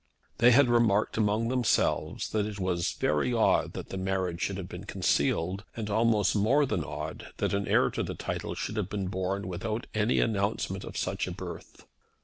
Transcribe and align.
They 0.39 0.49
had 0.49 0.67
remarked 0.67 1.15
among 1.15 1.49
themselves 1.49 2.29
that 2.31 2.47
it 2.47 2.59
was 2.59 2.93
very 2.93 3.31
odd 3.35 3.73
that 3.73 3.89
the 3.89 3.97
marriage 3.99 4.41
should 4.41 4.57
have 4.57 4.67
been 4.67 4.85
concealed, 4.85 5.63
and 5.77 5.91
almost 5.91 6.35
more 6.35 6.65
than 6.65 6.83
odd 6.83 7.31
that 7.37 7.53
an 7.53 7.67
heir 7.67 7.91
to 7.91 8.01
the 8.01 8.15
title 8.15 8.55
should 8.55 8.77
have 8.77 8.89
been 8.89 9.09
born 9.09 9.47
without 9.47 9.85
any 9.93 10.19
announcement 10.19 10.83
of 10.85 10.97
such 10.97 11.27
a 11.27 11.31
birth. 11.31 11.85